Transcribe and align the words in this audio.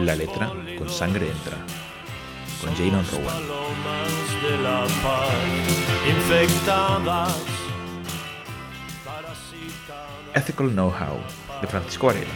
La 0.00 0.14
letra 0.14 0.52
con 0.76 0.90
sangre 0.90 1.30
entra. 1.30 1.56
Con 2.60 2.74
Janon 2.74 3.04
Rowan. 3.10 3.42
Ethical 10.34 10.70
Know-How 10.70 11.60
de 11.62 11.66
Francisco 11.66 12.08
Varela. 12.08 12.28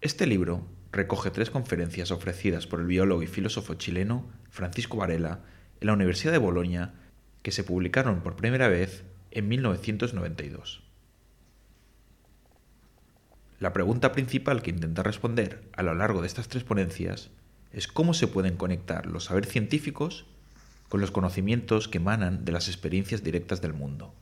Este 0.00 0.26
libro 0.26 0.66
recoge 0.92 1.30
tres 1.30 1.50
conferencias 1.50 2.10
ofrecidas 2.10 2.66
por 2.66 2.80
el 2.80 2.86
biólogo 2.86 3.22
y 3.22 3.26
filósofo 3.26 3.74
chileno 3.74 4.24
Francisco 4.48 4.96
Varela 4.96 5.40
en 5.80 5.88
la 5.88 5.92
Universidad 5.92 6.32
de 6.32 6.38
Bolonia 6.38 6.94
que 7.46 7.52
se 7.52 7.62
publicaron 7.62 8.22
por 8.22 8.34
primera 8.34 8.66
vez 8.66 9.04
en 9.30 9.46
1992. 9.46 10.82
La 13.60 13.72
pregunta 13.72 14.10
principal 14.10 14.62
que 14.62 14.70
intenta 14.70 15.04
responder 15.04 15.62
a 15.76 15.84
lo 15.84 15.94
largo 15.94 16.22
de 16.22 16.26
estas 16.26 16.48
tres 16.48 16.64
ponencias 16.64 17.30
es 17.70 17.86
cómo 17.86 18.14
se 18.14 18.26
pueden 18.26 18.56
conectar 18.56 19.06
los 19.06 19.26
saberes 19.26 19.52
científicos 19.52 20.26
con 20.88 21.00
los 21.00 21.12
conocimientos 21.12 21.86
que 21.86 21.98
emanan 21.98 22.44
de 22.44 22.50
las 22.50 22.66
experiencias 22.66 23.22
directas 23.22 23.62
del 23.62 23.74
mundo. 23.74 24.12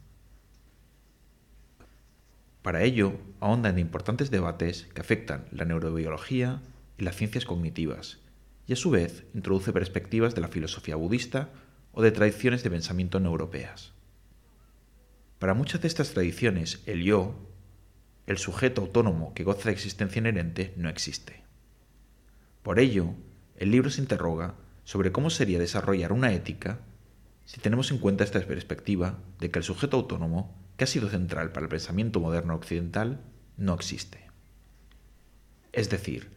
Para 2.61 2.83
ello, 2.83 3.15
ahonda 3.41 3.71
en 3.71 3.79
importantes 3.79 4.31
debates 4.31 4.87
que 4.93 5.01
afectan 5.01 5.47
la 5.51 5.65
neurobiología 5.65 6.61
y 6.99 7.05
las 7.05 7.17
ciencias 7.17 7.47
cognitivas, 7.47 8.19
y 8.67 8.75
a 8.75 8.77
su 8.77 8.91
vez 8.91 9.25
introduce 9.33 9.73
perspectivas 9.73 10.35
de 10.35 10.43
la 10.43 10.49
filosofía 10.49 10.97
budista 10.97 11.49
o 11.95 12.03
de 12.03 12.11
tradiciones 12.11 12.63
de 12.63 12.71
pensamiento 12.71 13.21
no 13.21 13.31
europeas. 13.31 13.93
Para 15.39 15.55
muchas 15.55 15.81
de 15.81 15.89
estas 15.89 16.11
tradiciones, 16.11 16.83
el 16.87 17.03
yo, 17.03 17.35
el 18.27 18.39
sujeto 18.39 18.83
autónomo 18.83 19.35
que 19.35 19.45
goza 19.45 19.69
de 19.69 19.73
existencia 19.73 20.21
inherente, 20.21 20.75
no 20.77 20.89
existe. 20.89 21.43
Por 22.63 22.79
ello, 22.79 23.15
el 23.57 23.71
libro 23.71 23.91
se 23.91 24.01
interroga 24.01 24.55
sobre 24.85 25.13
cómo 25.13 25.31
sería 25.31 25.59
desarrollar 25.59 26.13
una 26.13 26.33
ética 26.33 26.81
si 27.45 27.61
tenemos 27.61 27.91
en 27.91 27.99
cuenta 27.99 28.25
esta 28.25 28.41
perspectiva 28.41 29.19
de 29.39 29.51
que 29.51 29.59
el 29.59 29.65
sujeto 29.65 29.99
autónomo, 29.99 30.55
que 30.77 30.85
ha 30.85 30.87
sido 30.87 31.11
central 31.11 31.53
para 31.53 31.65
el 31.65 31.71
pensamiento 31.71 32.21
moderno 32.21 32.55
occidental, 32.55 33.21
no 33.57 33.75
existe. 33.75 34.25
Es 35.73 35.91
decir, 35.91 36.31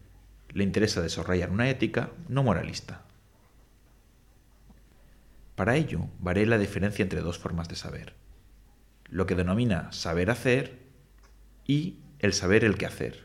le 0.49 0.63
interesa 0.63 1.01
desarrollar 1.01 1.49
una 1.49 1.69
ética 1.69 2.11
no 2.27 2.43
moralista. 2.43 3.06
Para 5.57 5.75
ello, 5.75 6.07
Varela 6.19 6.59
diferencia 6.59 7.01
entre 7.01 7.21
dos 7.21 7.39
formas 7.39 7.67
de 7.67 7.75
saber, 7.75 8.13
lo 9.09 9.25
que 9.25 9.33
denomina 9.33 9.91
saber 9.91 10.29
hacer 10.29 10.77
y 11.65 11.97
el 12.19 12.33
saber 12.33 12.63
el 12.63 12.77
que 12.77 12.85
hacer. 12.85 13.23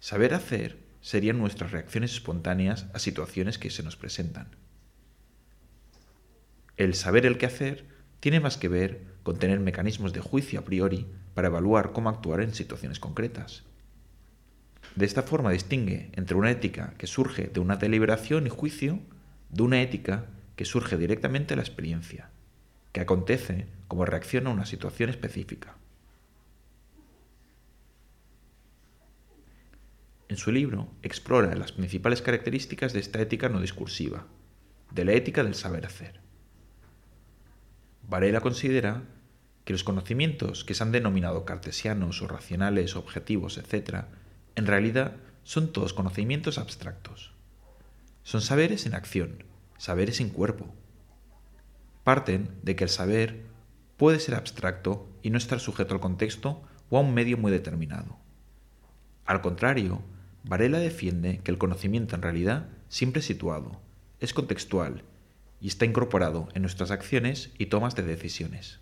Saber 0.00 0.32
hacer 0.32 0.78
serían 1.02 1.36
nuestras 1.36 1.72
reacciones 1.72 2.14
espontáneas 2.14 2.86
a 2.94 3.00
situaciones 3.00 3.58
que 3.58 3.68
se 3.68 3.82
nos 3.82 3.96
presentan. 3.96 4.48
El 6.78 6.94
saber 6.94 7.26
el 7.26 7.36
que 7.36 7.44
hacer 7.44 7.84
tiene 8.20 8.40
más 8.40 8.56
que 8.56 8.68
ver 8.68 9.02
con 9.24 9.38
tener 9.38 9.60
mecanismos 9.60 10.14
de 10.14 10.20
juicio 10.20 10.58
a 10.58 10.64
priori 10.64 11.06
para 11.34 11.48
evaluar 11.48 11.92
cómo 11.92 12.08
actuar 12.08 12.40
en 12.40 12.54
situaciones 12.54 12.98
concretas. 12.98 13.64
De 14.96 15.04
esta 15.04 15.22
forma 15.22 15.50
distingue 15.50 16.08
entre 16.14 16.34
una 16.34 16.50
ética 16.50 16.94
que 16.96 17.06
surge 17.06 17.48
de 17.48 17.60
una 17.60 17.76
deliberación 17.76 18.46
y 18.46 18.50
juicio 18.50 19.00
de 19.50 19.62
una 19.64 19.82
ética 19.82 20.28
que 20.56 20.64
surge 20.64 20.96
directamente 20.96 21.52
de 21.52 21.56
la 21.56 21.62
experiencia, 21.62 22.30
que 22.92 23.00
acontece 23.00 23.66
como 23.88 24.04
reacción 24.04 24.46
a 24.46 24.50
una 24.50 24.66
situación 24.66 25.10
específica. 25.10 25.76
En 30.28 30.36
su 30.36 30.50
libro 30.50 30.88
explora 31.02 31.54
las 31.54 31.72
principales 31.72 32.22
características 32.22 32.92
de 32.92 33.00
esta 33.00 33.20
ética 33.20 33.48
no 33.48 33.60
discursiva, 33.60 34.26
de 34.90 35.04
la 35.04 35.12
ética 35.12 35.44
del 35.44 35.54
saber 35.54 35.84
hacer. 35.84 36.20
Varela 38.08 38.40
considera 38.40 39.02
que 39.64 39.72
los 39.72 39.84
conocimientos 39.84 40.64
que 40.64 40.74
se 40.74 40.82
han 40.82 40.92
denominado 40.92 41.44
cartesianos 41.44 42.20
o 42.22 42.28
racionales, 42.28 42.96
objetivos, 42.96 43.58
etc., 43.58 44.04
en 44.54 44.66
realidad 44.66 45.16
son 45.44 45.72
todos 45.72 45.92
conocimientos 45.92 46.58
abstractos. 46.58 47.32
Son 48.22 48.40
saberes 48.40 48.86
en 48.86 48.94
acción, 48.94 49.44
saberes 49.78 50.16
sin 50.16 50.30
cuerpo. 50.30 50.66
Parten 52.04 52.50
de 52.62 52.76
que 52.76 52.84
el 52.84 52.90
saber 52.90 53.46
puede 53.96 54.20
ser 54.20 54.34
abstracto 54.34 55.08
y 55.22 55.30
no 55.30 55.38
estar 55.38 55.60
sujeto 55.60 55.94
al 55.94 56.00
contexto 56.00 56.62
o 56.90 56.98
a 56.98 57.00
un 57.00 57.14
medio 57.14 57.38
muy 57.38 57.52
determinado. 57.52 58.18
Al 59.24 59.40
contrario, 59.40 60.02
Varela 60.44 60.78
defiende 60.78 61.40
que 61.44 61.50
el 61.50 61.58
conocimiento 61.58 62.16
en 62.16 62.22
realidad 62.22 62.68
siempre 62.88 63.20
es 63.20 63.26
situado, 63.26 63.80
es 64.20 64.34
contextual 64.34 65.04
y 65.60 65.68
está 65.68 65.84
incorporado 65.84 66.48
en 66.54 66.62
nuestras 66.62 66.90
acciones 66.90 67.50
y 67.58 67.66
tomas 67.66 67.94
de 67.94 68.02
decisiones. 68.02 68.80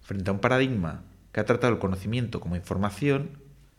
Frente 0.00 0.30
a 0.30 0.32
un 0.32 0.38
paradigma 0.38 1.02
que 1.32 1.40
ha 1.40 1.44
tratado 1.44 1.72
el 1.72 1.80
conocimiento 1.80 2.40
como 2.40 2.54
información, 2.54 3.38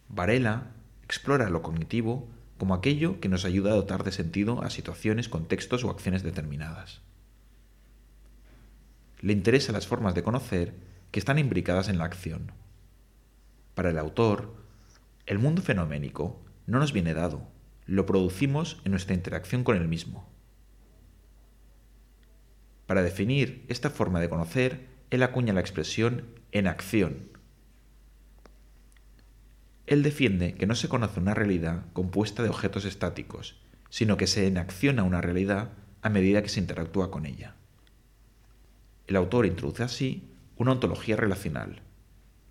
Varela 0.10 0.72
explora 1.04 1.50
lo 1.50 1.62
cognitivo 1.62 2.28
como 2.58 2.74
aquello 2.74 3.20
que 3.20 3.30
nos 3.30 3.46
ayuda 3.46 3.72
a 3.72 3.76
dotar 3.76 4.04
de 4.04 4.12
sentido 4.12 4.62
a 4.64 4.70
situaciones, 4.70 5.30
contextos 5.30 5.84
o 5.84 5.90
acciones 5.90 6.24
determinadas. 6.24 7.02
Le 9.22 9.34
interesan 9.34 9.74
las 9.74 9.88
formas 9.88 10.16
de 10.16 10.24
conocer 10.24 10.74
que 11.12 11.20
están 11.20 11.40
imbricadas 11.40 11.90
en 11.90 11.98
la 11.98 12.06
acción. 12.06 12.52
Para 13.76 13.90
el 13.90 13.98
autor, 13.98 14.56
el 15.26 15.40
mundo 15.40 15.62
fenoménico 15.62 16.42
no 16.66 16.80
nos 16.80 16.94
viene 16.94 17.14
dado, 17.14 17.48
lo 17.86 18.06
producimos 18.06 18.82
en 18.84 18.92
nuestra 18.92 19.16
interacción 19.16 19.64
con 19.64 19.78
el 19.78 19.88
mismo. 19.88 20.28
Para 22.86 23.02
definir 23.02 23.66
esta 23.68 23.90
forma 23.90 24.20
de 24.20 24.30
conocer, 24.30 24.88
él 25.10 25.24
acuña 25.24 25.54
la 25.54 25.62
expresión 25.62 26.26
en 26.52 26.68
acción. 26.68 27.30
Él 29.88 30.04
defiende 30.04 30.54
que 30.56 30.68
no 30.68 30.76
se 30.76 30.90
conoce 30.90 31.22
una 31.22 31.34
realidad 31.34 31.86
compuesta 31.94 32.44
de 32.44 32.50
objetos 32.50 32.84
estáticos, 32.84 33.56
sino 33.90 34.18
que 34.18 34.28
se 34.28 34.46
enacciona 34.46 35.04
una 35.04 35.22
realidad 35.22 35.70
a 36.02 36.10
medida 36.10 36.44
que 36.44 36.50
se 36.50 36.60
interactúa 36.60 37.10
con 37.10 37.26
ella. 37.26 37.56
El 39.08 39.16
autor 39.16 39.46
introduce 39.46 39.84
así 39.84 40.30
una 40.58 40.74
ontología 40.74 41.16
relacional. 41.16 41.82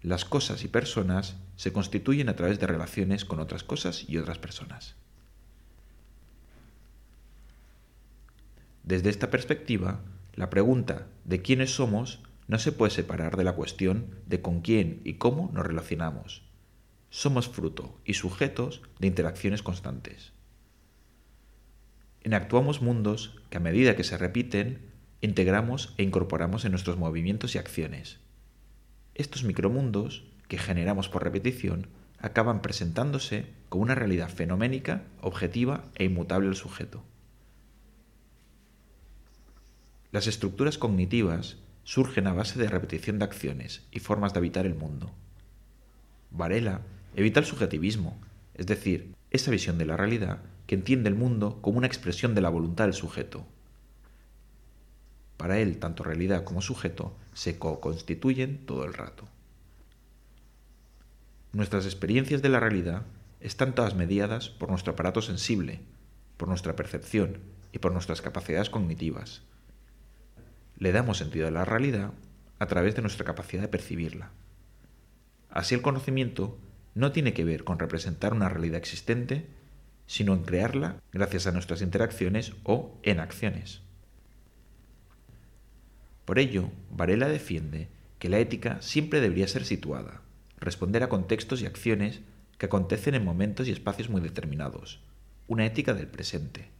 Las 0.02 0.24
cosas 0.24 0.64
y 0.64 0.68
personas 0.68 1.36
se 1.56 1.72
constituyen 1.72 2.30
a 2.30 2.36
través 2.36 2.58
de 2.58 2.66
relaciones 2.66 3.26
con 3.26 3.38
otras 3.38 3.64
cosas 3.64 4.08
y 4.08 4.16
otras 4.16 4.38
personas. 4.38 4.94
Desde 8.82 9.10
esta 9.10 9.30
perspectiva, 9.30 10.00
la 10.34 10.48
pregunta 10.48 11.06
de 11.24 11.42
quiénes 11.42 11.74
somos 11.74 12.22
no 12.48 12.58
se 12.58 12.72
puede 12.72 12.92
separar 12.92 13.36
de 13.36 13.44
la 13.44 13.52
cuestión 13.52 14.06
de 14.26 14.40
con 14.40 14.62
quién 14.62 15.02
y 15.04 15.14
cómo 15.14 15.50
nos 15.52 15.66
relacionamos. 15.66 16.45
Somos 17.10 17.48
fruto 17.48 17.98
y 18.04 18.14
sujetos 18.14 18.82
de 18.98 19.06
interacciones 19.06 19.62
constantes. 19.62 20.32
Enactuamos 22.22 22.82
mundos 22.82 23.38
que 23.50 23.58
a 23.58 23.60
medida 23.60 23.94
que 23.96 24.04
se 24.04 24.18
repiten, 24.18 24.90
integramos 25.20 25.94
e 25.96 26.02
incorporamos 26.02 26.64
en 26.64 26.72
nuestros 26.72 26.98
movimientos 26.98 27.54
y 27.54 27.58
acciones. 27.58 28.18
Estos 29.14 29.44
micromundos, 29.44 30.24
que 30.48 30.58
generamos 30.58 31.08
por 31.08 31.22
repetición, 31.22 31.88
acaban 32.18 32.62
presentándose 32.62 33.46
como 33.68 33.84
una 33.84 33.94
realidad 33.94 34.28
fenoménica, 34.28 35.04
objetiva 35.20 35.84
e 35.94 36.04
inmutable 36.04 36.48
al 36.48 36.56
sujeto. 36.56 37.04
Las 40.12 40.26
estructuras 40.26 40.78
cognitivas 40.78 41.58
surgen 41.84 42.26
a 42.26 42.32
base 42.32 42.58
de 42.58 42.68
repetición 42.68 43.18
de 43.18 43.26
acciones 43.26 43.86
y 43.92 44.00
formas 44.00 44.32
de 44.32 44.38
habitar 44.38 44.66
el 44.66 44.74
mundo. 44.74 45.12
Varela 46.30 46.80
evita 47.16 47.40
el 47.40 47.46
subjetivismo, 47.46 48.20
es 48.54 48.66
decir, 48.66 49.14
esa 49.30 49.50
visión 49.50 49.78
de 49.78 49.86
la 49.86 49.96
realidad 49.96 50.42
que 50.66 50.74
entiende 50.74 51.08
el 51.08 51.14
mundo 51.14 51.60
como 51.62 51.78
una 51.78 51.86
expresión 51.86 52.34
de 52.34 52.42
la 52.42 52.50
voluntad 52.50 52.84
del 52.84 52.94
sujeto. 52.94 53.46
Para 55.38 55.58
él, 55.58 55.78
tanto 55.78 56.04
realidad 56.04 56.44
como 56.44 56.60
sujeto 56.60 57.16
se 57.32 57.58
co-constituyen 57.58 58.66
todo 58.66 58.84
el 58.84 58.92
rato. 58.92 59.26
Nuestras 61.52 61.86
experiencias 61.86 62.42
de 62.42 62.50
la 62.50 62.60
realidad 62.60 63.02
están 63.40 63.74
todas 63.74 63.94
mediadas 63.94 64.50
por 64.50 64.68
nuestro 64.68 64.92
aparato 64.92 65.22
sensible, 65.22 65.80
por 66.36 66.48
nuestra 66.48 66.76
percepción 66.76 67.38
y 67.72 67.78
por 67.78 67.92
nuestras 67.92 68.20
capacidades 68.20 68.68
cognitivas. 68.68 69.42
Le 70.78 70.92
damos 70.92 71.16
sentido 71.16 71.48
a 71.48 71.50
la 71.50 71.64
realidad 71.64 72.12
a 72.58 72.66
través 72.66 72.94
de 72.94 73.02
nuestra 73.02 73.24
capacidad 73.24 73.62
de 73.62 73.68
percibirla. 73.68 74.30
Así 75.48 75.74
el 75.74 75.80
conocimiento 75.80 76.58
no 76.96 77.12
tiene 77.12 77.34
que 77.34 77.44
ver 77.44 77.62
con 77.62 77.78
representar 77.78 78.32
una 78.32 78.48
realidad 78.48 78.78
existente, 78.78 79.44
sino 80.06 80.32
en 80.32 80.44
crearla 80.44 80.96
gracias 81.12 81.46
a 81.46 81.52
nuestras 81.52 81.82
interacciones 81.82 82.54
o 82.64 82.98
en 83.02 83.20
acciones. 83.20 83.82
Por 86.24 86.38
ello, 86.38 86.70
Varela 86.90 87.28
defiende 87.28 87.88
que 88.18 88.30
la 88.30 88.38
ética 88.38 88.80
siempre 88.80 89.20
debería 89.20 89.46
ser 89.46 89.66
situada, 89.66 90.22
responder 90.58 91.02
a 91.02 91.10
contextos 91.10 91.60
y 91.60 91.66
acciones 91.66 92.22
que 92.56 92.64
acontecen 92.64 93.14
en 93.14 93.26
momentos 93.26 93.68
y 93.68 93.72
espacios 93.72 94.08
muy 94.08 94.22
determinados, 94.22 95.00
una 95.48 95.66
ética 95.66 95.92
del 95.92 96.08
presente. 96.08 96.70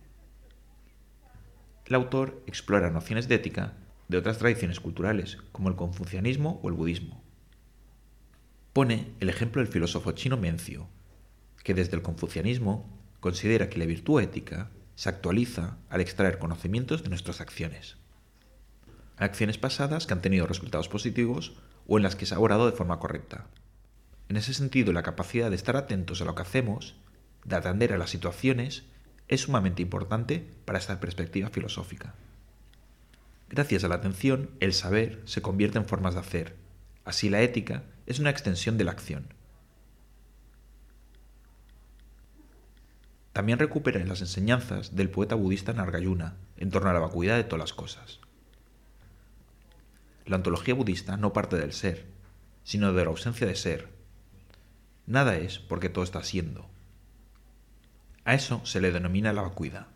El 1.85 1.95
autor 1.95 2.43
explora 2.47 2.91
nociones 2.91 3.29
de 3.29 3.35
ética 3.35 3.75
de 4.09 4.17
otras 4.17 4.39
tradiciones 4.39 4.81
culturales, 4.81 5.37
como 5.53 5.69
el 5.69 5.77
confucianismo 5.77 6.59
o 6.63 6.71
el 6.71 6.75
budismo. 6.75 7.26
Pone 8.77 9.15
el 9.21 9.31
ejemplo 9.31 9.63
del 9.63 9.73
filósofo 9.73 10.13
chino 10.13 10.37
Mencio, 10.37 10.87
que 11.65 11.73
desde 11.73 11.97
el 11.97 12.03
confucianismo 12.03 12.87
considera 13.21 13.71
que 13.71 13.79
la 13.79 13.87
virtud 13.87 14.21
ética 14.21 14.69
se 14.97 15.09
actualiza 15.09 15.79
al 15.89 16.03
extraer 16.03 16.39
conocimientos 16.39 17.03
de 17.03 17.09
nuestras 17.09 17.41
acciones. 17.41 17.97
Acciones 19.17 19.57
pasadas 19.57 20.07
que 20.07 20.13
han 20.13 20.21
tenido 20.21 20.47
resultados 20.47 20.91
positivos 20.91 21.55
o 21.87 21.97
en 21.97 22.03
las 22.03 22.17
que 22.17 22.27
se 22.27 22.35
ha 22.35 22.39
obrado 22.39 22.67
de 22.67 22.77
forma 22.77 22.99
correcta. 22.99 23.47
En 24.29 24.37
ese 24.37 24.53
sentido, 24.53 24.93
la 24.93 25.03
capacidad 25.03 25.49
de 25.49 25.57
estar 25.57 25.79
atentos 25.79 26.21
a 26.21 26.27
lo 26.27 26.35
que 26.35 26.43
hacemos, 26.43 26.97
de 27.47 27.57
atender 27.57 27.95
a 27.95 27.97
las 27.97 28.11
situaciones, 28.11 28.85
es 29.29 29.41
sumamente 29.41 29.81
importante 29.81 30.47
para 30.67 30.79
esta 30.79 31.01
perspectiva 31.01 31.49
filosófica. 31.49 32.15
Gracias 33.49 33.85
a 33.85 33.89
la 33.89 33.95
atención, 33.95 34.51
el 34.61 34.75
saber 34.75 35.23
se 35.25 35.41
convierte 35.41 35.79
en 35.79 35.87
formas 35.87 36.13
de 36.13 36.21
hacer. 36.21 36.57
Así 37.07 37.31
la 37.31 37.41
ética 37.41 37.85
es 38.07 38.19
una 38.19 38.31
extensión 38.31 38.79
de 38.79 38.85
la 38.85 38.93
acción. 38.93 39.27
También 43.33 43.59
recupera 43.59 44.01
en 44.01 44.09
las 44.09 44.23
enseñanzas 44.23 44.97
del 44.97 45.11
poeta 45.11 45.35
budista 45.35 45.75
Nargayuna 45.75 46.37
en 46.57 46.71
torno 46.71 46.89
a 46.89 46.95
la 46.95 47.01
vacuidad 47.01 47.37
de 47.37 47.45
todas 47.45 47.61
las 47.61 47.75
cosas. 47.75 48.21
La 50.25 50.37
ontología 50.37 50.75
budista 50.75 51.17
no 51.17 51.33
parte 51.33 51.57
del 51.57 51.73
ser, 51.73 52.07
sino 52.65 52.93
de 52.93 53.05
la 53.05 53.11
ausencia 53.11 53.47
de 53.47 53.55
ser. 53.55 53.91
Nada 55.07 55.37
es 55.37 55.59
porque 55.59 55.89
todo 55.89 56.03
está 56.03 56.25
siendo. 56.25 56.69
A 58.25 58.35
eso 58.35 58.65
se 58.65 58.81
le 58.81 58.91
denomina 58.91 59.33
la 59.33 59.43
vacuidad. 59.43 59.87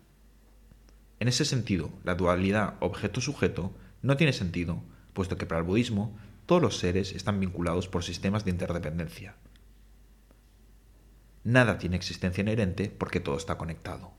En 1.19 1.27
ese 1.27 1.43
sentido, 1.43 1.91
la 2.03 2.15
dualidad 2.15 2.75
objeto-sujeto 2.79 3.73
no 4.01 4.17
tiene 4.17 4.33
sentido, 4.33 4.83
puesto 5.13 5.37
que 5.37 5.45
para 5.45 5.59
el 5.59 5.67
budismo 5.67 6.17
todos 6.51 6.61
los 6.61 6.79
seres 6.79 7.13
están 7.13 7.39
vinculados 7.39 7.87
por 7.87 8.03
sistemas 8.03 8.43
de 8.43 8.51
interdependencia. 8.51 9.35
Nada 11.45 11.77
tiene 11.77 11.95
existencia 11.95 12.41
inherente 12.41 12.89
porque 12.89 13.21
todo 13.21 13.37
está 13.37 13.57
conectado. 13.57 14.11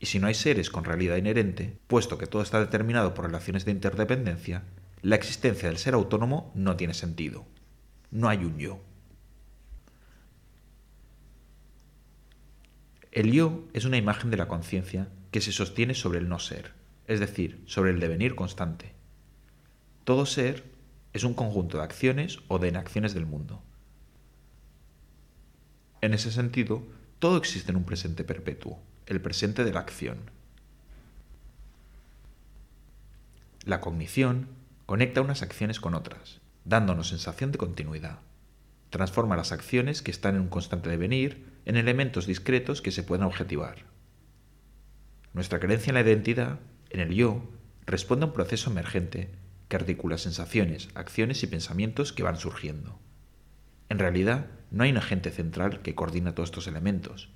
Y 0.00 0.06
si 0.06 0.18
no 0.18 0.26
hay 0.26 0.34
seres 0.34 0.68
con 0.68 0.82
realidad 0.82 1.18
inherente, 1.18 1.78
puesto 1.86 2.18
que 2.18 2.26
todo 2.26 2.42
está 2.42 2.58
determinado 2.58 3.14
por 3.14 3.26
relaciones 3.26 3.64
de 3.64 3.70
interdependencia, 3.70 4.64
la 5.02 5.14
existencia 5.14 5.68
del 5.68 5.78
ser 5.78 5.94
autónomo 5.94 6.50
no 6.56 6.74
tiene 6.74 6.94
sentido. 6.94 7.46
No 8.10 8.28
hay 8.28 8.38
un 8.38 8.58
yo. 8.58 8.80
El 13.12 13.30
yo 13.30 13.68
es 13.72 13.84
una 13.84 13.98
imagen 13.98 14.32
de 14.32 14.36
la 14.36 14.48
conciencia 14.48 15.06
que 15.30 15.40
se 15.40 15.52
sostiene 15.52 15.94
sobre 15.94 16.18
el 16.18 16.28
no 16.28 16.40
ser, 16.40 16.72
es 17.06 17.20
decir, 17.20 17.62
sobre 17.66 17.92
el 17.92 18.00
devenir 18.00 18.34
constante. 18.34 18.95
Todo 20.06 20.24
ser 20.24 20.62
es 21.14 21.24
un 21.24 21.34
conjunto 21.34 21.78
de 21.78 21.82
acciones 21.82 22.38
o 22.46 22.60
de 22.60 22.68
inacciones 22.68 23.12
del 23.12 23.26
mundo. 23.26 23.60
En 26.00 26.14
ese 26.14 26.30
sentido, 26.30 26.84
todo 27.18 27.36
existe 27.36 27.72
en 27.72 27.76
un 27.76 27.82
presente 27.82 28.22
perpetuo, 28.22 28.78
el 29.06 29.20
presente 29.20 29.64
de 29.64 29.72
la 29.72 29.80
acción. 29.80 30.18
La 33.64 33.80
cognición 33.80 34.46
conecta 34.86 35.22
unas 35.22 35.42
acciones 35.42 35.80
con 35.80 35.96
otras, 35.96 36.40
dándonos 36.64 37.08
sensación 37.08 37.50
de 37.50 37.58
continuidad. 37.58 38.20
Transforma 38.90 39.34
las 39.34 39.50
acciones 39.50 40.02
que 40.02 40.12
están 40.12 40.36
en 40.36 40.42
un 40.42 40.48
constante 40.50 40.88
devenir 40.88 41.46
en 41.64 41.76
elementos 41.76 42.28
discretos 42.28 42.80
que 42.80 42.92
se 42.92 43.02
puedan 43.02 43.26
objetivar. 43.26 43.78
Nuestra 45.34 45.58
creencia 45.58 45.90
en 45.90 45.94
la 45.94 46.02
identidad, 46.02 46.60
en 46.90 47.00
el 47.00 47.12
yo, 47.12 47.42
responde 47.86 48.22
a 48.22 48.28
un 48.28 48.34
proceso 48.34 48.70
emergente 48.70 49.30
que 49.68 49.76
articula 49.76 50.18
sensaciones, 50.18 50.88
acciones 50.94 51.42
y 51.42 51.46
pensamientos 51.46 52.12
que 52.12 52.22
van 52.22 52.36
surgiendo. 52.36 52.98
En 53.88 53.98
realidad, 53.98 54.46
no 54.70 54.84
hay 54.84 54.90
un 54.90 54.98
agente 54.98 55.30
central 55.30 55.82
que 55.82 55.94
coordina 55.94 56.34
todos 56.34 56.48
estos 56.48 56.66
elementos. 56.66 57.30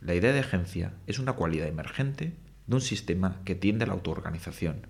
La 0.00 0.14
idea 0.14 0.32
de 0.32 0.40
agencia 0.40 0.94
es 1.06 1.18
una 1.18 1.32
cualidad 1.32 1.68
emergente 1.68 2.36
de 2.66 2.74
un 2.74 2.80
sistema 2.80 3.40
que 3.44 3.54
tiende 3.54 3.84
a 3.84 3.86
la 3.86 3.94
autoorganización. 3.94 4.86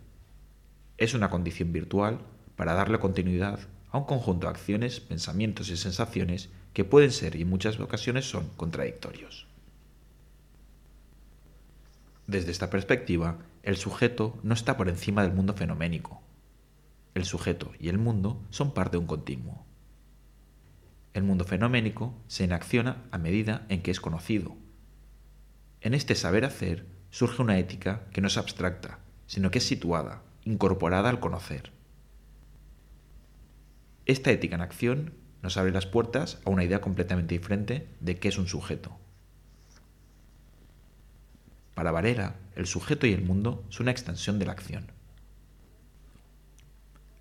Es 0.99 1.15
una 1.15 1.31
condición 1.31 1.73
virtual 1.73 2.21
para 2.57 2.75
darle 2.75 2.99
continuidad 2.99 3.61
a 3.91 3.99
un 3.99 4.05
conjunto 4.05 4.47
de 4.47 4.53
acciones, 4.53 5.01
pensamientos 5.01 5.71
y 5.71 5.77
sensaciones 5.77 6.51
que 6.73 6.85
pueden 6.85 7.13
ser 7.13 7.37
y 7.37 7.43
en 7.43 7.51
muchas 7.51 7.79
ocasiones 7.79 8.29
son 8.29 8.49
contradictorios. 8.57 9.47
Desde 12.27 12.51
esta 12.51 12.71
perspectiva, 12.71 13.39
el 13.63 13.77
sujeto 13.77 14.41
no 14.43 14.55
está 14.55 14.77
por 14.77 14.89
encima 14.89 15.23
del 15.23 15.33
mundo 15.33 15.55
fenoménico. 15.55 16.24
El 17.15 17.25
sujeto 17.25 17.73
y 17.79 17.89
el 17.89 17.99
mundo 17.99 18.45
son 18.51 18.75
parte 18.75 18.97
de 18.97 18.99
un 18.99 19.07
continuo. 19.07 19.65
El 21.13 21.23
mundo 21.23 21.45
fenoménico 21.45 22.13
se 22.27 22.43
enacciona 22.43 23.05
a 23.13 23.19
medida 23.19 23.67
en 23.69 23.83
que 23.83 23.93
es 23.93 24.01
conocido. 24.01 24.57
En 25.81 25.95
este 25.95 26.17
saber 26.17 26.45
hacer 26.45 26.87
surge 27.11 27.41
una 27.41 27.59
ética 27.59 28.07
que 28.13 28.21
no 28.21 28.27
es 28.27 28.37
abstracta, 28.37 28.99
sino 29.29 29.53
que 29.53 29.59
es 29.59 29.67
situada, 29.67 30.23
incorporada 30.45 31.09
al 31.09 31.21
conocer. 31.21 31.71
Esta 34.07 34.33
ética 34.33 34.57
en 34.57 34.63
acción 34.63 35.15
nos 35.41 35.57
abre 35.57 35.71
las 35.71 35.87
puertas 35.87 36.41
a 36.45 36.51
una 36.51 36.65
idea 36.65 36.81
completamente 36.81 37.35
diferente 37.35 37.89
de 38.01 38.19
qué 38.19 38.29
es 38.29 38.39
un 38.39 38.49
sujeto. 38.49 38.99
Para 41.75 41.93
Varela, 41.93 42.35
el 42.57 42.67
sujeto 42.67 43.07
y 43.07 43.13
el 43.13 43.23
mundo 43.23 43.65
son 43.69 43.85
una 43.85 43.93
extensión 43.93 44.39
de 44.39 44.47
la 44.47 44.53
acción. 44.53 44.91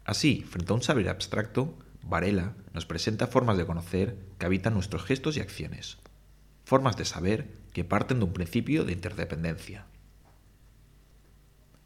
Así, 0.05 0.41
frente 0.41 0.71
a 0.73 0.75
un 0.75 0.81
saber 0.81 1.09
abstracto, 1.09 1.77
Varela 2.01 2.53
nos 2.73 2.85
presenta 2.85 3.27
formas 3.27 3.57
de 3.57 3.65
conocer 3.65 4.17
que 4.37 4.45
habitan 4.45 4.73
nuestros 4.73 5.03
gestos 5.03 5.37
y 5.37 5.39
acciones, 5.39 5.97
formas 6.65 6.97
de 6.97 7.05
saber 7.05 7.47
que 7.71 7.85
parten 7.85 8.19
de 8.19 8.25
un 8.25 8.33
principio 8.33 8.83
de 8.83 8.93
interdependencia, 8.93 9.85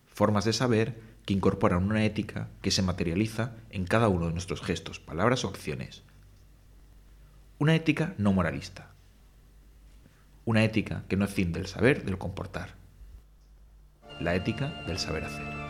formas 0.08 0.46
de 0.46 0.54
saber 0.54 1.00
que 1.26 1.34
incorporan 1.34 1.84
una 1.84 2.06
ética 2.06 2.50
que 2.62 2.72
se 2.72 2.82
materializa 2.82 3.54
en 3.70 3.86
cada 3.86 4.08
uno 4.08 4.28
de 4.28 4.34
nuestros 4.34 4.62
gestos, 4.62 5.00
palabras 5.00 5.44
o 5.46 5.50
acciones. 5.50 6.04
Una 7.60 7.76
ética 7.76 8.16
no 8.18 8.34
moralista, 8.34 8.92
una 10.46 10.64
ética 10.64 11.04
que 11.10 11.18
no 11.18 11.26
escinde 11.26 11.60
el 11.60 11.68
saber 11.68 12.06
del 12.06 12.18
comportar. 12.18 12.76
La 14.20 14.34
ética 14.36 14.84
del 14.88 14.98
saber 14.98 15.26
hacer. 15.26 15.67